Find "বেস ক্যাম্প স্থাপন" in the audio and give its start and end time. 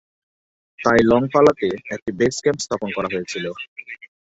2.19-2.89